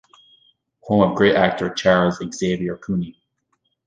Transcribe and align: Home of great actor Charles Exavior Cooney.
Home 0.85 1.03
of 1.07 1.15
great 1.15 1.35
actor 1.35 1.69
Charles 1.71 2.21
Exavior 2.21 2.75
Cooney. 2.81 3.21